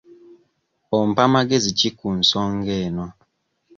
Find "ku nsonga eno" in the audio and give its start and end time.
1.97-3.05